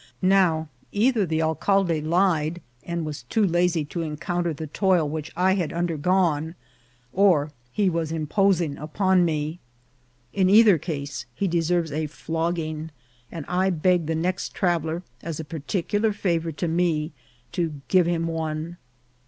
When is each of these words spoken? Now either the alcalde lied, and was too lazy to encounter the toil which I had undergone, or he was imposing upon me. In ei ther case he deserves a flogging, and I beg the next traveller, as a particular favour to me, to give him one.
Now 0.23 0.67
either 0.91 1.27
the 1.27 1.43
alcalde 1.43 2.01
lied, 2.01 2.59
and 2.83 3.05
was 3.05 3.21
too 3.21 3.45
lazy 3.45 3.85
to 3.85 4.01
encounter 4.01 4.51
the 4.51 4.65
toil 4.65 5.07
which 5.07 5.31
I 5.37 5.53
had 5.53 5.71
undergone, 5.71 6.55
or 7.13 7.51
he 7.71 7.87
was 7.87 8.11
imposing 8.11 8.79
upon 8.79 9.23
me. 9.23 9.59
In 10.33 10.49
ei 10.49 10.63
ther 10.63 10.79
case 10.79 11.27
he 11.35 11.47
deserves 11.47 11.91
a 11.91 12.07
flogging, 12.07 12.89
and 13.31 13.45
I 13.47 13.69
beg 13.69 14.07
the 14.07 14.15
next 14.15 14.55
traveller, 14.55 15.03
as 15.21 15.39
a 15.39 15.45
particular 15.45 16.13
favour 16.13 16.51
to 16.51 16.67
me, 16.67 17.11
to 17.51 17.79
give 17.87 18.07
him 18.07 18.25
one. 18.25 18.77